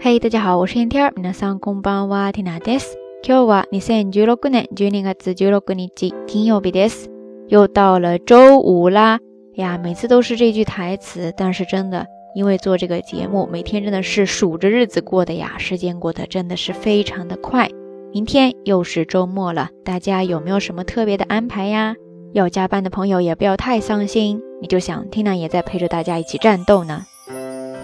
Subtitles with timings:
[0.00, 1.10] 嗨，大家好，我是 Tina。
[1.20, 2.94] 皆さんこんばんは、Tina です。
[3.24, 5.90] 今日は二千十六年十二月十六日
[6.24, 7.08] 金曜日です。
[7.48, 9.18] 又到了周五啦，
[9.56, 11.34] 呀，每次都是这句台词。
[11.36, 12.06] 但是真的，
[12.36, 17.68] 因为做这个节目，每天真的是数着日子过的呀，时间过得真的是非常的快。
[18.12, 21.96] 明天又是周末了，大家有没有什么特别的安排呀？
[22.34, 27.02] 要加班的朋友也不要太伤心，你就想 Tina 也在陪着大家一起战斗呢。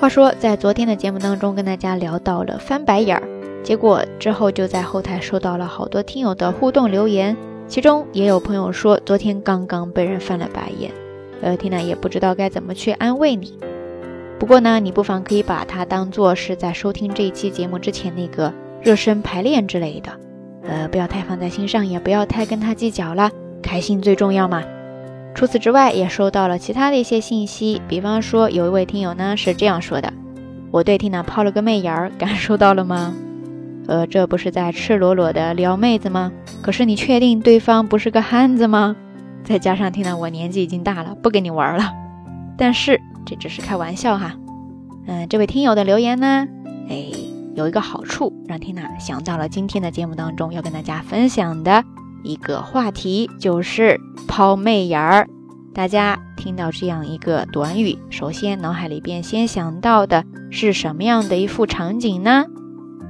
[0.00, 3.22] 话说，在昨天的节目当中，跟大家聊到了翻白眼儿，
[3.62, 7.36] 结果之后就在后台收到了好多听友的互动留言，
[7.69, 10.91] 其中也有朋友说昨天刚刚被人翻了白眼，
[11.41, 13.56] 呃，天呐，也不知道该怎么去安慰你。
[14.38, 18.52] 不过呢，你不妨可以把它当做是在收听这一期节目之前那个
[18.83, 20.11] 热身排练之类的，
[20.66, 23.30] 呃，不要太放在心上，也不要太跟他计较了，
[23.62, 24.62] 开心最重要嘛。
[25.34, 30.12] 除此之外，也收到了其他的一些信息，比方说，有一位听友呢是这样说的
[30.70, 33.12] ：“我对缇娜抛了个媚眼儿，感受到了吗？
[33.89, 36.33] 呃，这不是在赤裸裸的撩妹子吗？
[36.62, 38.95] 可是你确定对方不是个汉子吗？
[39.42, 41.91] 再加上听到我年纪已经大了，不跟你玩了。
[42.56, 44.36] 但是这只是开玩笑哈。
[45.06, 46.47] 嗯，这位听友的留言呢，
[46.89, 47.06] 哎，
[47.56, 51.83] 有一个好处，让缇娜想到了今天的节目当中要跟大家分享的。”
[52.25, 55.28] 一个话题就是抛媚眼儿，
[55.75, 62.47] 大家听到这样一个短语，首先脑海里边先想到的是什么样的一副场景呢？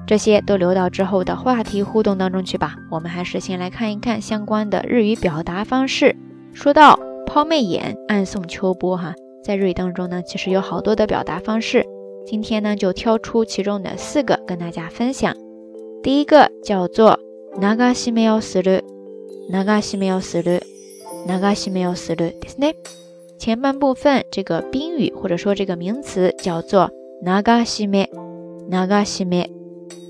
[0.07, 2.75] 这些都留到之后的话题互动当中去吧。
[2.91, 6.17] 我们还是先来看一看相关的日语表达方式。
[6.53, 11.87] 说到抛媚眼、暗送秋波，哈，在日语当中呢，其实有好多的表达方式。
[12.27, 15.33] 今天呢，就挑出其中的四个跟大家分享。
[16.03, 17.21] 第一个叫做
[17.61, 18.94] “ナガシメオス o
[19.49, 20.61] 哪个西灭死的？
[21.27, 22.31] 哪个西灭死的？
[22.33, 22.75] ですね。
[23.39, 26.91] 前半部分这个宾语或者说这个名词叫做
[27.23, 28.09] 哪个西灭？
[28.71, 29.51] 哪个西灭？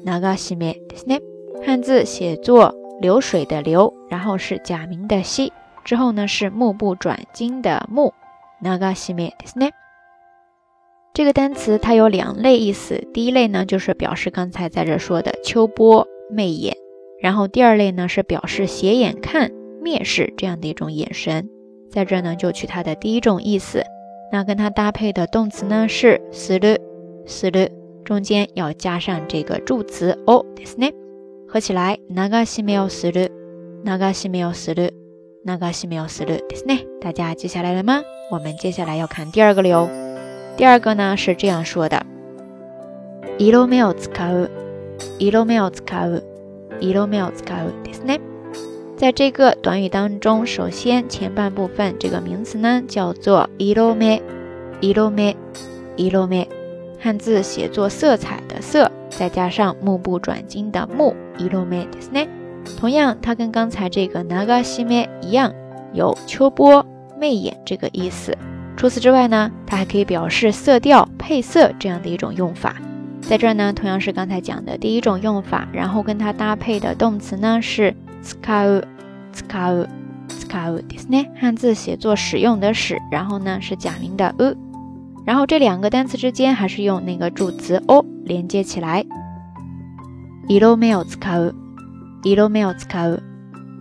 [0.04, 0.72] 哪个西灭？
[0.88, 1.20] 对不对？
[1.66, 5.52] 汉字写作流水的流，然后是假名的西，
[5.84, 8.14] 之后呢是目不转睛的目。
[8.62, 9.34] 哪个西灭？
[9.40, 9.72] 对不对？
[11.12, 16.83] 这个单词它有两类意思，第一类呢就是表示刚才在这说的秋波媚眼。
[17.24, 19.50] 然后第二类呢是表示斜眼看、
[19.82, 21.48] 蔑视这样的一种眼神，
[21.90, 23.82] 在这呢就取它的第一种意思。
[24.30, 26.76] 那跟它搭配的动词呢是する、
[27.26, 27.70] する，
[28.04, 30.92] 中间要加上这个助词哦，ですね，
[31.48, 33.30] 合起来哪个是没有する，
[33.84, 34.90] 哪个是没有する，
[35.46, 36.84] 哪个是没有するですね。
[37.00, 38.02] 大家记下来了吗？
[38.30, 39.88] 我们接下来要看第二个了哟。
[40.58, 42.04] 第二个呢是这样说的：
[43.38, 44.50] いろ没使う、
[45.18, 46.33] いろ没使う。
[46.80, 48.20] いろ t をつけるですね。
[48.96, 54.22] 在这个短语当中，首先前半部分这个名词呢叫做いろめ、
[54.80, 55.36] いろめ、
[55.96, 56.48] いろめ，
[57.00, 62.28] 汉字写作“色彩”的色，再加上目不转睛的目，いろめですね。
[62.80, 65.52] 同样，它跟刚才这个 h i しめ一样，
[65.92, 66.84] 有秋波、
[67.20, 68.36] 媚眼这个意思。
[68.76, 72.74] 除此之外呢，它还可以表示色调、配色这样的一种用法。
[73.28, 78.82] 在这儿呢，同样是刚才讲的第一种用法，然后跟它搭配的动词呢是使う、
[79.32, 79.86] 使う、
[80.28, 81.30] 使うですね。
[81.36, 84.54] 汉字写作使用的使，然后呢是假名的う，
[85.24, 89.04] 然后这两个单词之间还是用那个助词 o 连接起来。
[90.46, 91.52] 一目を l カウ、
[92.24, 93.22] 一目を l o ウ、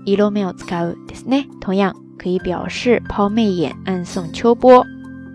[0.06, 1.48] 一目をスカウですね。
[1.60, 4.86] 同样可以表示抛媚眼、暗送秋波。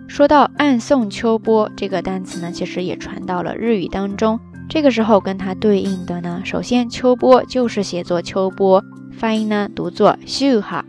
[0.08, 4.40] 说到“暗送秋波”这个单词呢，其实也传到了日语当中。
[4.68, 8.82] 这个时候跟它对应的呢，首先“秋波”就是写作“秋波”，
[9.12, 10.84] 发音呢读作 s 哈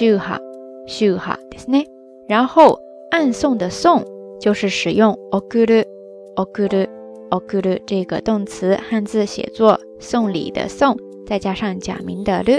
[0.00, 0.38] u h a
[0.86, 1.84] s u h a s u h a ですね。
[2.26, 2.80] 然后
[3.12, 4.02] “暗送”的“送”
[4.40, 10.96] 就是使用 “okuuokuuokuu” 这个动词，汉字写作“送礼”的“送”，
[11.28, 12.58] 再加上假名的 “u”。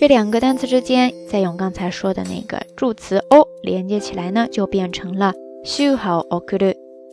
[0.00, 6.56] 这两个单词之间，再用刚才说的那个助词 o 连接起来呢，就变成了修 h o oku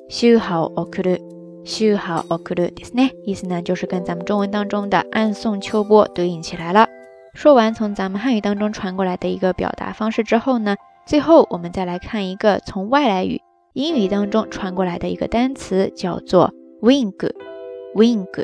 [0.07, 1.17] s h o oku
[1.65, 3.09] s h o oku，ですね。
[3.25, 6.85] 意思呢就是跟咱们中文当中的“暗送秋波”对应起来了。
[7.33, 10.75] 说完从咱们汉语当中传过来的一个表达方式之后呢，
[11.07, 13.41] 最后我们再来看一个从外来语
[13.73, 18.35] 英语当中传过来的一个单词，叫做 wink，wink，wink，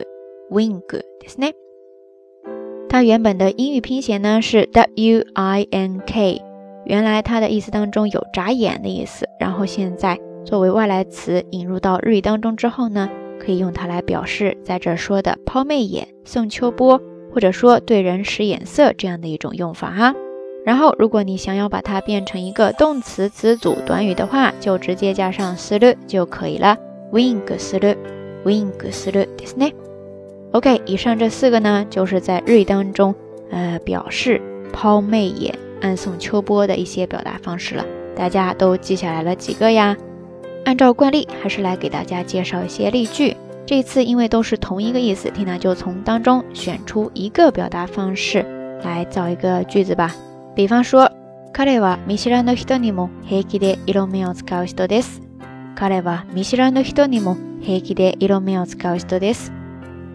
[0.79, 1.53] 对不对？
[2.91, 6.41] 它原本的英语拼写呢是 w i n k，
[6.83, 13.09] 原来它的意思当中有眨眼的意思，然后现在作为外来词引入到日语当中之后呢，
[13.39, 17.01] 可以用它来表示在这说的抛媚眼、送秋波，
[17.33, 20.13] 或者说对人使眼色这样的一种用法哈。
[20.65, 26.77] 然后如果你想要把它变成一个动词词组短语的话，就直接加上思路就可以了
[27.13, 27.87] ，wink 思路
[28.43, 29.71] w i n k するですね。
[30.53, 33.15] OK，以上这四个呢，就是在日语当中，
[33.51, 34.41] 呃，表示
[34.73, 37.85] 抛媚眼、暗送秋波的一些表达方式了。
[38.17, 39.95] 大家都记下来了几个呀？
[40.65, 43.35] 按照惯例，还是来给大家介绍一些例句。
[43.65, 48.43] 这一次因为都是同一个意思，Tina 就从当中选出一个表达方式
[48.83, 50.13] 来造一个句子吧。
[50.53, 51.09] 比方说，
[51.53, 52.43] 他把不知名的人
[52.93, 55.19] 们平气地一罗面使う人です。
[55.77, 56.83] 他把不知名的人们
[57.63, 59.60] 平气地一罗面使う人です。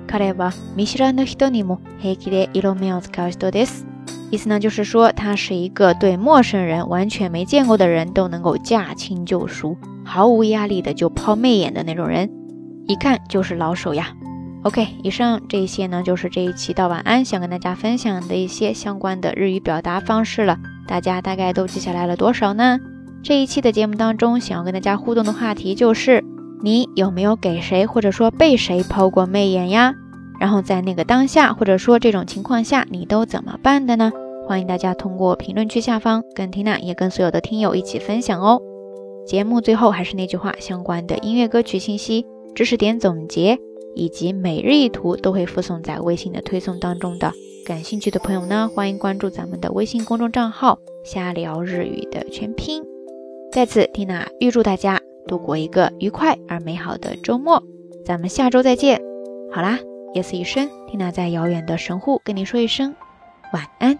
[0.06, 3.86] これはミシラの人にもヘキレイロ眉を交わしておです。
[4.30, 12.30] 意思呢，就是说他是一个对陌生人完全没见过的人都能够驾轻就熟、毫无压力的就抛媚眼的那种人，
[12.86, 14.08] 一看就是老手呀。
[14.62, 20.58] OK，以上这些呢，就是这一期到晚安想跟大家分享的一些相关的日语表达方式了。
[20.88, 22.78] 大家大概都记下来了多少呢？
[23.22, 26.22] 这一期的节目当中，想要跟大家互动的话题就是。
[26.62, 29.94] 你有没有给谁或者说被谁抛过媚眼呀？
[30.40, 34.10] 然后在那个当下或者说这种情况下，你都怎么办的呢？
[34.48, 38.60] 欢迎大家通过评论区下方跟缇娜也跟所有的听友一起分享哦。
[39.26, 42.24] 节目最后还是那句话，相关的音乐歌曲信息、
[42.54, 43.58] 知识点总结
[43.94, 47.32] 以及每日一图都会附送在微信的推送当中的。
[47.66, 52.82] 感兴趣的朋友呢，欢迎关注咱们的微信公众账号“瞎聊日语”的全拼。
[53.52, 54.98] 在此，缇娜预祝大家。
[55.26, 57.62] 度过一个愉快而美好的周末，
[58.04, 59.00] 咱们下周再见。
[59.52, 59.78] 好啦，
[60.14, 62.94] 夜色已深，缇娜在遥远的神户跟你说一声
[63.52, 63.98] 晚安。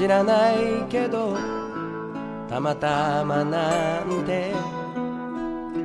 [0.00, 1.36] 知らないけど
[2.48, 4.50] たまたまなんて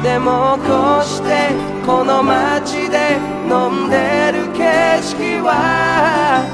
[0.03, 4.63] でもこうしてこの街で飲んでる景
[5.03, 6.47] 色は